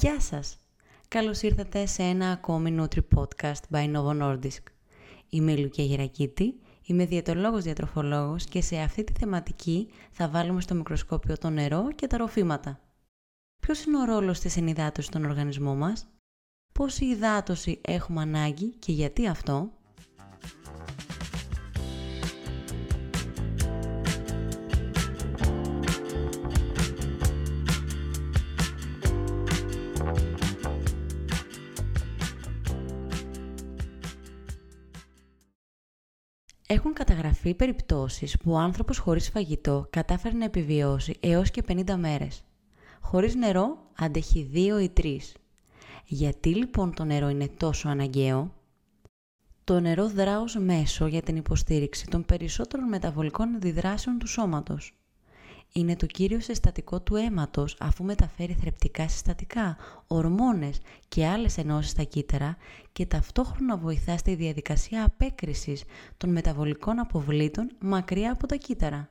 [0.00, 0.58] Γεια σας!
[1.08, 4.62] Καλώς ήρθατε σε ένα ακόμη Nutri Podcast by Novo Nordisk.
[5.28, 10.74] Είμαι η Λουκία Γερακίτη, είμαι διαιτολόγος διατροφολόγος και σε αυτή τη θεματική θα βάλουμε στο
[10.74, 12.80] μικροσκόπιο το νερό και τα ροφήματα.
[13.60, 16.06] Ποιος είναι ο ρόλος της ενυδάτωσης στον οργανισμό μας;
[16.72, 19.72] Πόση υδάτωση έχουμε ανάγκη και γιατί αυτό;
[36.70, 42.44] Έχουν καταγραφεί περιπτώσεις που ο άνθρωπος χωρίς φαγητό κατάφερε να επιβιώσει έως και 50 μέρες.
[43.00, 45.18] Χωρίς νερό αντέχει 2 ή 3.
[46.04, 48.54] Γιατί λοιπόν το νερό είναι τόσο αναγκαίο;
[49.64, 54.97] Το νερό δρά ως μέσο για την υποστήριξη των περισσότερων μεταβολικών αντιδράσεων του σώματος
[55.72, 62.02] είναι το κύριος συστατικό του αίματος αφού μεταφέρει θρεπτικά συστατικά, ορμόνες και άλλες ενώσεις στα
[62.02, 62.56] κύτταρα
[62.92, 65.84] και ταυτόχρονα βοηθά στη διαδικασία απέκρισης
[66.16, 69.08] των μεταβολικών αποβλήτων μακριά από τα κύτταρα.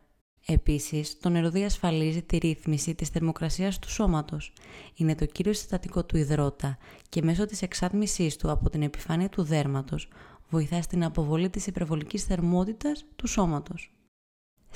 [0.49, 4.53] Επίσης, το νερό διασφαλίζει τη ρύθμιση της θερμοκρασίας του σώματος.
[4.95, 6.77] Είναι το κύριος συστατικό του υδρότα
[7.09, 10.08] και μέσω της εξάτμισής του από την επιφάνεια του δέρματος
[10.49, 13.97] βοηθά στην αποβολή της υπερβολικής θερμότητας του σώματος.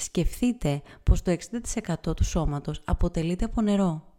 [0.02, 1.38] Σκεφτείτε πως το
[2.08, 4.14] 60% του σώματος αποτελείται από νερό.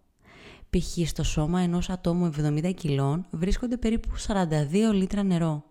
[0.70, 1.08] Π.χ.
[1.08, 5.64] στο σώμα ενός ατόμου 70 κιλών βρίσκονται περίπου 42 λίτρα νερό.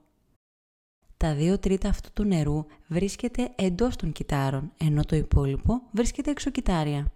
[1.18, 6.50] Τα 2 τρίτα αυτού του νερού βρίσκεται εντός των κυτάρων, ενώ το υπόλοιπο βρίσκεται έξω
[6.50, 7.12] κυτάρια.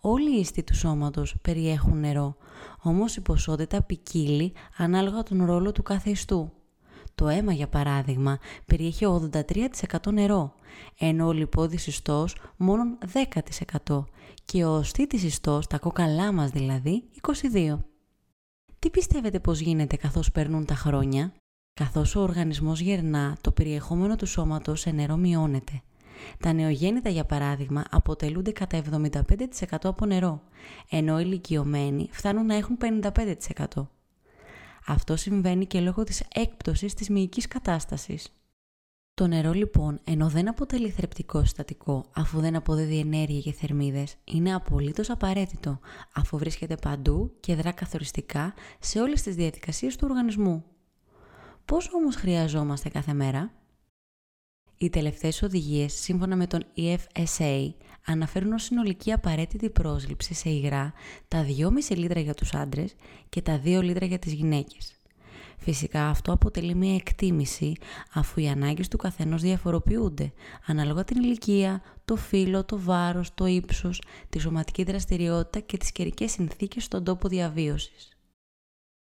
[0.00, 2.36] Όλοι οι ιστοί του σώματος περιέχουν νερό,
[2.82, 6.52] όμως η ποσότητα ποικίλει ανάλογα τον ρόλο του κάθε ιστού.
[7.18, 10.54] Το αίμα, για παράδειγμα, περιέχει 83% νερό,
[10.98, 12.98] ενώ ο λιπόδης ιστός μόνο
[13.86, 14.04] 10%
[14.44, 17.04] και ο οστήτης ιστός, τα κόκαλά μας δηλαδή,
[17.52, 17.78] 22%.
[18.78, 21.32] Τι πιστεύετε πως γίνεται καθώς περνούν τα χρόνια;
[21.74, 25.82] Καθώς ο οργανισμός γερνά, το περιεχόμενο του σώματος σε νερό μειώνεται;
[26.38, 30.42] Τα νεογέννητα, για παράδειγμα, αποτελούνται κατά 75% από νερό,
[30.90, 33.88] ενώ οι ηλικιωμένοι φτάνουν να έχουν 55%.
[34.86, 38.32] Αυτό συμβαίνει και λόγω της έκπτωσης της μυϊκής κατάστασης.
[39.14, 44.54] Το νερό λοιπόν, ενώ δεν αποτελεί θρεπτικό συστατικό αφού δεν αποδίδει ενέργεια και θερμίδες, είναι
[44.54, 45.78] απολύτως απαραίτητο
[46.14, 50.64] αφού βρίσκεται παντού και δρά καθοριστικά σε όλες τις διαδικασίες του οργανισμού.
[51.64, 53.52] Πώς όμως χρειαζόμαστε κάθε μέρα;
[54.78, 57.74] Οι τελευταίες οδηγίες, σύμφωνα με τον EFSA,
[58.06, 60.92] αναφέρουν ως συνολική απαραίτητη πρόσληψη σε υγρά
[61.28, 61.46] τα
[61.88, 62.94] 2,5 λίτρα για τους άντρες
[63.28, 64.92] και τα 2 λίτρα για τις γυναίκες.
[65.60, 67.72] Φυσικά αυτό αποτελεί μια εκτίμηση
[68.12, 70.32] αφού οι ανάγκες του καθενός διαφοροποιούνται
[70.66, 76.30] ανάλογα την ηλικία, το φύλλο, το βάρος, το ύψος, τη σωματική δραστηριότητα και τις καιρικές
[76.30, 78.08] συνθήκες στον τόπο διαβίωσης.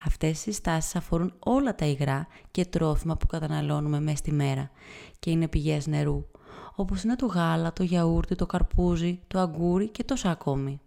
[0.05, 4.71] Αυτές οι στάσεις αφορούν όλα τα υγρά και τρόφιμα που καταναλώνουμε μέσα στη μέρα
[5.19, 6.25] και είναι πηγές νερού,
[6.75, 10.81] όπως είναι το γάλα, το γιαούρτι, το καρπούζι, το αγκούρι και τόσα ακόμη.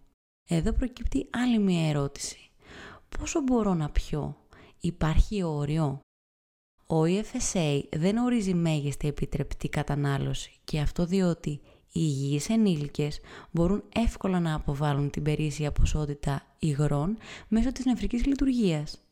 [0.47, 2.37] Εδώ προκύπτει άλλη μια ερώτηση.
[3.17, 4.37] Πόσο μπορώ να πιω;
[4.79, 5.99] Υπάρχει όριο;
[6.87, 11.59] Ο EFSA δεν ορίζει μέγιστη επιτρεπτή κατανάλωση και αυτό διότι οι
[11.91, 13.19] υγιείς ενήλικες
[13.51, 17.17] μπορούν εύκολα να αποβάλουν την περίσσια ποσότητα υγρών
[17.47, 19.06] μέσω της νευρικής λειτουργίας.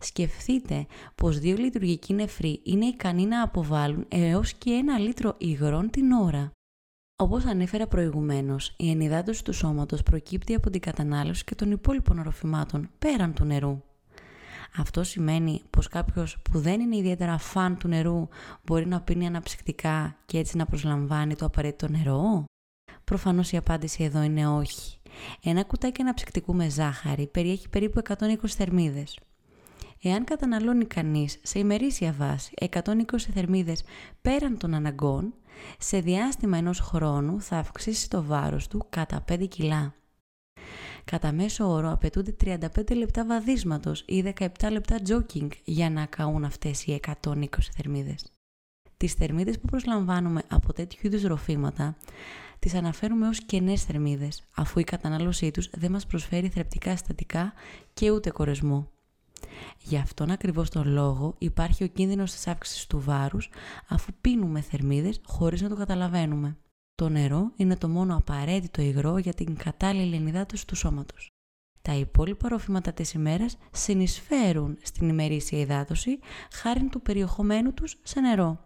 [0.00, 6.12] Σκεφτείτε πως δύο λειτουργικοί νεφροί είναι ικανοί να αποβάλουν έως και ένα λίτρο υγρών την
[6.12, 6.50] ώρα.
[7.16, 12.90] Όπως ανέφερα προηγουμένως, η ενυδάτωση τους σώματος προκύπτει από την κατανάλωση και των υπόλοιπων οροφημάτων
[12.98, 13.82] πέραν του νερού.
[14.76, 18.28] Αυτό σημαίνει πως κάποιος που δεν είναι ιδιαίτερα φαν του νερού
[18.62, 22.44] μπορεί να πίνει αναψυκτικά και έτσι να προσλαμβάνει το απαραίτητο νερό;
[23.04, 24.98] Προφανώς η απάντηση εδώ είναι όχι.
[25.42, 29.18] Ένα κουτάκι αναψυκτικού με ζάχαρη περιέχει περίπου 120 θερμίδες.
[30.02, 33.02] Εάν καταναλώνει κανείς σε ημερήσια βάση 120
[33.34, 33.82] θερμίδες
[34.22, 35.34] πέραν των αναγκών,
[35.78, 39.94] σε διάστημα ενός χρόνου θα αυξήσει το βάρος του κατά 5 κιλά.
[41.04, 46.84] Κατά μέσο όρο απαιτούνται 35 λεπτά βαδίσματος ή 17 λεπτά jogging για να καούν αυτές
[46.84, 47.46] οι 120
[47.76, 48.32] θερμίδες.
[48.96, 51.96] Τις θερμίδες που προσλαμβάνουμε από τέτοιου είδους ροφήματα
[52.58, 57.52] τις αναφέρουμε ως κενές θερμίδες, αφού η κατανάλωσή τους δεν μας προσφέρει θρεπτικά συστατικά
[57.94, 58.90] και ούτε κορεσμό.
[59.82, 63.50] Γι' αυτόν ακριβώς τον λόγο υπάρχει ο κίνδυνος της αύξησης του βάρους
[63.88, 66.56] αφού πίνουμε θερμίδες χωρίς να το καταλαβαίνουμε.
[66.94, 71.28] Το νερό είναι το μόνο απαραίτητο υγρό για την κατάλληλη ενυδάτωση του σώματος.
[71.82, 76.18] Τα υπόλοιπα ροφήματα της ημέρας συνεισφέρουν στην ημερήσια υδάτωση
[76.52, 78.60] χάρη του περιεχομένου τους σε νερό.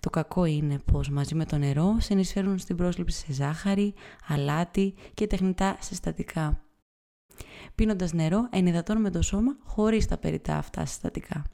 [0.00, 3.94] Το κακό είναι πως μαζί με το νερό συνεισφέρουν στην πρόσληψη σε ζάχαρη,
[4.28, 6.60] αλάτι και τεχνητά συστατικά.
[7.74, 11.44] Πίνοντας νερό, ενυδατώνουμε το σώμα χωρίς τα περιτά αυτά συστατικά.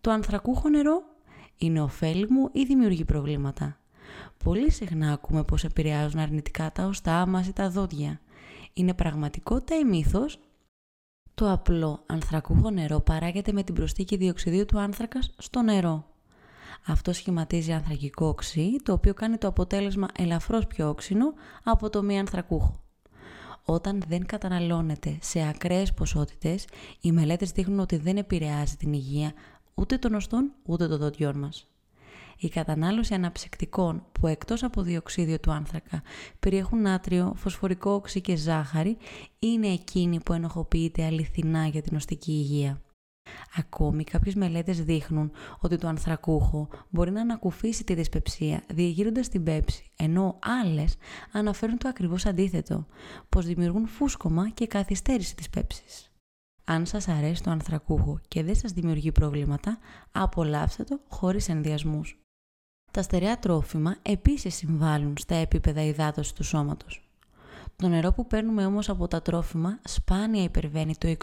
[0.00, 1.02] Το ανθρακούχο νερό
[1.56, 3.78] είναι ωφέλιμο ή δημιουργεί προβλήματα;
[4.44, 8.20] Πολύ συχνά ακούμε πως επηρεάζουν αρνητικά τα οστά μας ή τα δόντια.
[8.72, 10.38] Είναι πραγματικότητα ή μύθος;
[11.34, 16.06] Το απλό ανθρακούχο νερό παράγεται με την προσθήκη διοξιδίου του άνθρακα στο νερό.
[16.86, 22.18] Αυτό σχηματίζει ανθρακικό οξύ, το οποίο κάνει το αποτέλεσμα ελαφρώς πιο όξινο από το μη
[22.18, 22.87] ανθρακούχο.
[23.70, 26.64] Όταν δεν καταναλώνεται σε ακραίες ποσότητες,
[27.00, 29.32] οι μελέτες δείχνουν ότι δεν επηρεάζει την υγεία
[29.74, 31.66] ούτε των οστών ούτε των δοντιών μας.
[32.38, 36.02] Η κατανάλωση αναψυκτικών που εκτός από διοξίδιο του άνθρακα
[36.40, 38.96] περιέχουν νάτριο, φωσφορικό οξύ και ζάχαρη
[39.38, 42.80] είναι εκείνη που ενοχοποιείται αληθινά για την οστική υγεία.
[43.56, 45.30] Ακόμη κάποιες μελέτες δείχνουν
[45.60, 50.96] ότι το ανθρακούχο μπορεί να ανακουφίσει τη δυσπεψία διεγείροντας την πέψη, ενώ άλλες
[51.32, 52.86] αναφέρουν το ακριβώς αντίθετο,
[53.28, 56.12] πως δημιουργούν φούσκωμα και καθυστέρηση της πέψης.
[56.64, 59.78] Αν σας αρέσει το ανθρακούχο και δεν σας δημιουργεί προβλήματα,
[60.12, 62.18] απολαύστε το χωρίς ενδιασμούς.
[62.90, 67.07] Τα στερεά τρόφιμα επίσης συμβάλλουν στα επίπεδα υδάτωσης του σώματος.
[67.82, 71.14] Το νερό που παίρνουμε όμως από τα τρόφιμα σπάνια υπερβαίνει το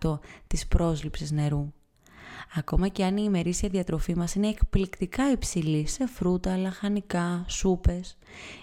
[0.00, 1.72] 20% της πρόσληψης νερού.
[2.54, 8.16] Ακόμα και αν η ημερήσια διατροφή μας είναι εκπληκτικά υψηλή σε φρούτα, λαχανικά, σούπες,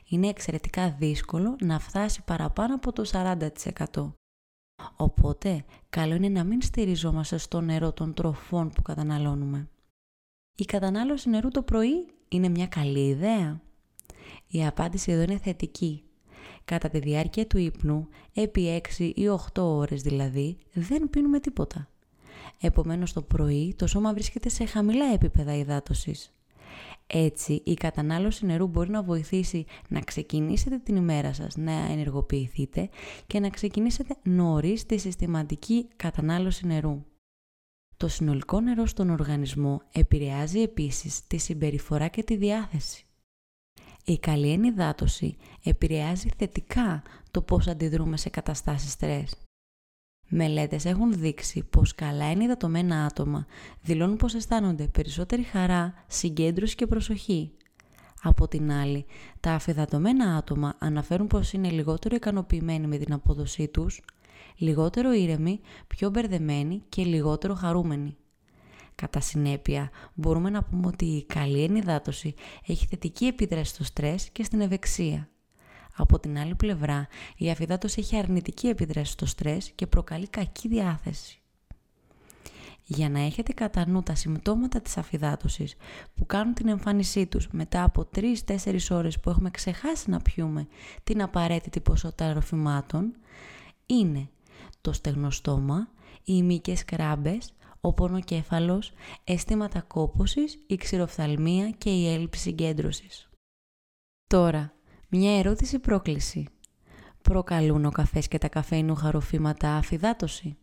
[0.10, 4.14] είναι εξαιρετικά δύσκολο να φτάσει παραπάνω από το 40%.
[4.96, 9.70] Οπότε, καλό είναι να μην στηριζόμαστε στο νερό των τροφών που καταναλώνουμε.
[10.56, 13.62] Η κατανάλωση νερού το πρωί είναι μια καλή ιδέα.
[14.48, 16.07] Η απάντηση εδώ είναι θετική.
[16.66, 21.90] Κατά τη διάρκεια του ύπνου, επί 6 ή 8 ώρες δηλαδή, δεν πίνουμε τίποτα.
[22.62, 26.32] Επομένως το πρωί το σώμα βρίσκεται σε χαμηλά επίπεδα υδάτωσης.
[27.08, 32.90] Έτσι, η κατανάλωση νερού μπορεί να βοηθήσει να ξεκινήσετε την ημέρα σας, να ενεργοποιηθείτε
[33.28, 37.06] και να ξεκινήσετε νωρίς τη συστηματική κατανάλωση νερού.
[37.98, 43.07] Το συνολικό νερό στον οργανισμό επηρεάζει επίσης τη συμπεριφορά και τη διάθεση.
[44.10, 49.36] Η καλή ενυδάτωση επηρεάζει θετικά το πώς αντιδρούμε σε καταστάσεις στρες.
[50.28, 53.46] Μελέτες έχουν δείξει πως καλά ενυδατωμένα άτομα
[53.82, 57.52] δηλώνουν πως αισθάνονται περισσότερη χαρά, συγκέντρωση και προσοχή.
[58.22, 59.06] Από την άλλη,
[59.40, 64.02] τα αφιδατωμένα άτομα αναφέρουν πως είναι λιγότερο ικανοποιημένοι με την απόδοσή τους,
[64.58, 68.18] λιγότερο ήρεμοι, πιο μπερδεμένοι και λιγότερο χαρούμενοι.
[69.02, 72.34] Κατά συνέπεια, μπορούμε να πούμε ότι η καλή ενυδάτωση
[72.68, 75.30] έχει θετική επίδραση στο στρες και στην ευεξία.
[75.96, 77.08] Από την άλλη πλευρά,
[77.38, 81.42] η αφυδάτωση έχει αρνητική επίδραση στο στρες και προκαλεί κακή διάθεση.
[82.84, 85.76] Για να έχετε κατά νου τα συμπτώματα της αφυδάτωσης
[86.16, 90.68] που κάνουν την εμφάνισή τους μετά από 3-4 ώρες που έχουμε ξεχάσει να πιούμε
[91.04, 93.16] την απαραίτητη ποσότητα ροφημάτων,
[93.86, 94.30] είναι
[94.82, 95.88] το στεγνοστόμα,
[96.24, 98.92] οι μυϊκές κράμπες, ο πονοκέφαλος,
[99.24, 103.30] αισθήματα κόπωσης, η ξηροφθαλμία και η έλλειψη συγκέντρωσης.
[104.28, 104.74] Τώρα,
[105.10, 106.48] μια ερώτηση πρόκληση.
[107.22, 110.58] Προκαλούν ο καφές και τα καφέινου ροφήματα αφυδάτωση;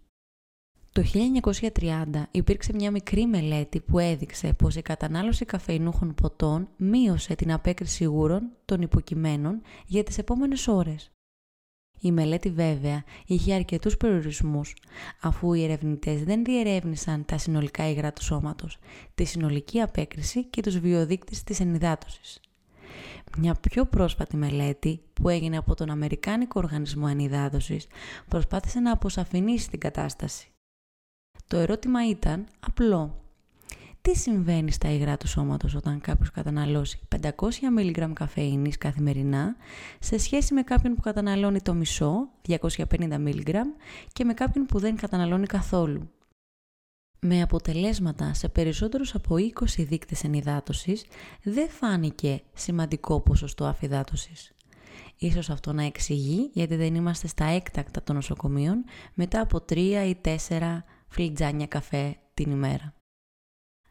[0.93, 7.53] Το 1930 υπήρξε μια μικρή μελέτη που έδειξε πως η κατανάλωση καφεϊνούχων ποτών μείωσε την
[7.53, 11.14] απέκριση ούρων των υποκειμένων για τις επόμενες ώρες.
[12.01, 14.77] Η μελέτη βέβαια είχε αρκετούς περιορισμούς,
[15.21, 18.79] αφού οι ερευνητές δεν διερεύνησαν τα συνολικά υγρά του σώματος,
[19.15, 22.41] τη συνολική απέκριση και τους βιοδείκτες της ενυδάτωσης.
[23.39, 27.87] Μια πιο πρόσφατη μελέτη που έγινε από τον Αμερικάνικο Οργανισμό Ενυδάτωσης
[28.29, 30.49] προσπάθησε να αποσαφηνίσει την κατάσταση.
[31.47, 33.24] Το ερώτημα ήταν απλό
[34.09, 37.31] τι συμβαίνει στα υγρά του σώματος όταν κάποιος καταναλώσει 500
[37.79, 39.57] mg καφεΐνης καθημερινά
[40.01, 42.67] σε σχέση με κάποιον που καταναλώνει το μισό, 250
[42.99, 43.55] mg,
[44.13, 46.11] και με κάποιον που δεν καταναλώνει καθόλου;
[47.21, 51.05] Με αποτελέσματα σε περισσότερους από 20 δείκτες ενυδάτωσης
[51.43, 54.53] δεν φάνηκε σημαντικό ποσοστό αφυδάτωσης.
[55.17, 58.85] Ίσως αυτό να εξηγεί γιατί δεν είμαστε στα έκτακτα των νοσοκομείων
[59.15, 62.95] μετά από 3 ή 4 φλιτζάνια καφέ την ημέρα.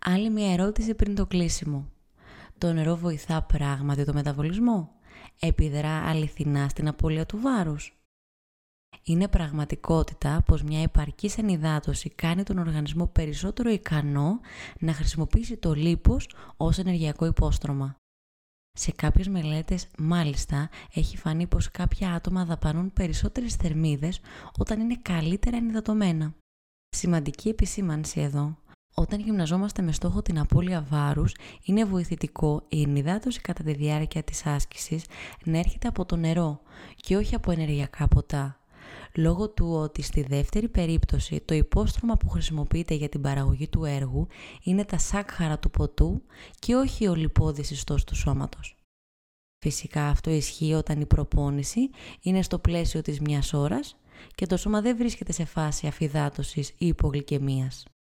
[0.05, 1.91] Άλλη μια ερώτηση πριν το κλείσιμο.
[2.57, 4.91] Το νερό βοηθά πράγματι το μεταβολισμό;
[5.39, 7.97] Επιδρά αληθινά στην απώλεια του βάρους;
[9.03, 14.39] Είναι πραγματικότητα πως μια επαρκής ενυδάτωση κάνει τον οργανισμό περισσότερο ικανό
[14.79, 17.95] να χρησιμοποιήσει το λίπος ως ενεργειακό υπόστρωμα.
[18.71, 24.19] Σε κάποιες μελέτες, μάλιστα, έχει φανεί πως κάποια άτομα δαπανούν περισσότερες θερμίδες
[24.57, 26.33] όταν είναι καλύτερα ενυδατωμένα.
[26.89, 28.57] Σημαντική επισήμανση εδώ
[28.93, 34.45] όταν γυμναζόμαστε με στόχο την απώλεια βάρους, είναι βοηθητικό η ενυδάτωση κατά τη διάρκεια της
[34.45, 35.05] άσκησης
[35.43, 36.61] να έρχεται από το νερό
[36.95, 38.57] και όχι από ενεργειακά ποτά.
[39.15, 44.27] λόγω του ότι στη δεύτερη περίπτωση το υπόστρωμα που χρησιμοποιείται για την παραγωγή του έργου
[44.63, 46.21] είναι τα σάκχαρα του ποτού
[46.59, 48.75] και όχι ο λιπόδης ιστός του σώματος.
[49.59, 51.89] Φυσικά αυτό ισχύει όταν η προπόνηση
[52.21, 53.97] είναι στο πλαίσιο της μιας ώρας
[54.35, 57.92] και το σώμα δεν βρίσκεται σε φάση αφυδάτωσης ή υπογλυκαιμίας.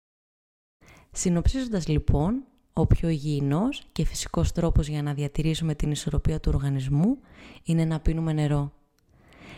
[1.11, 7.17] Συνοψίζοντας λοιπόν, ο πιο υγιεινός και φυσικός τρόπος για να διατηρήσουμε την ισορροπία του οργανισμού
[7.63, 8.71] είναι να πίνουμε νερό.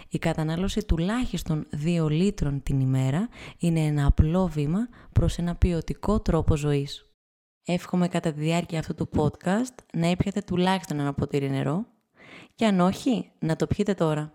[0.10, 6.56] Η κατανάλωση τουλάχιστον 2 λίτρων την ημέρα είναι ένα απλό βήμα προς ένα ποιοτικό τρόπο
[6.56, 7.06] ζωής.
[7.66, 11.86] Εύχομαι κατά τη διάρκεια αυτού του podcast να έπιατε τουλάχιστον ένα ποτήρι νερό
[12.56, 14.34] και αν όχι, να το πιείτε τώρα.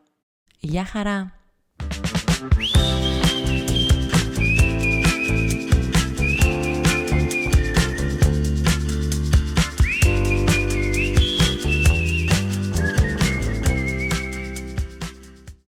[0.61, 1.33] Γεια χαρά!